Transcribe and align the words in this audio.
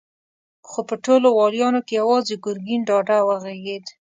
خو 0.69 0.79
په 0.89 0.95
ټولو 1.05 1.27
واليانو 1.39 1.79
کې 1.87 1.93
يواځې 2.01 2.35
ګرګين 2.45 2.81
ډاډه 2.89 3.17
وغږېد. 3.27 3.85